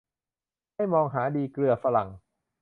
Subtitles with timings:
[0.75, 2.09] ให้มองหาดีเกลือฝรั่ง